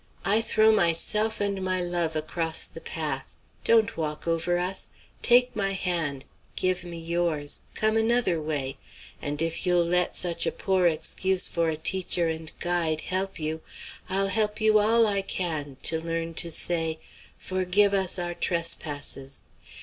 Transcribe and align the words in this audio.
I 0.25 0.41
throw 0.41 0.71
myself 0.71 1.39
and 1.39 1.61
my 1.61 1.79
love 1.79 2.15
across 2.15 2.65
the 2.65 2.81
path. 2.81 3.35
Don't 3.63 3.95
walk 3.97 4.27
over 4.27 4.57
us. 4.57 4.87
Take 5.21 5.55
my 5.55 5.73
hand; 5.73 6.25
give 6.55 6.83
me 6.83 6.97
yours; 6.97 7.59
come 7.75 7.95
another 7.95 8.41
way; 8.41 8.77
and 9.21 9.39
if 9.43 9.63
you'll 9.63 9.85
let 9.85 10.17
such 10.17 10.47
a 10.47 10.51
poor 10.51 10.87
excuse 10.87 11.47
for 11.47 11.69
a 11.69 11.77
teacher 11.77 12.27
and 12.29 12.51
guide 12.59 13.01
help 13.01 13.39
you, 13.39 13.61
I'll 14.09 14.29
help 14.29 14.59
you 14.59 14.79
all 14.79 15.05
I 15.05 15.21
can, 15.21 15.77
to 15.83 16.01
learn 16.01 16.33
to 16.33 16.51
say 16.51 16.97
'forgive 17.37 17.93
us 17.93 18.17
our 18.17 18.33
trespasses.' 18.33 19.43